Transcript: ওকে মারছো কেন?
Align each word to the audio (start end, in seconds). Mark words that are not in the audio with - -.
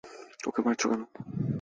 ওকে 0.47 0.59
মারছো 0.65 0.85
কেন? 0.91 1.01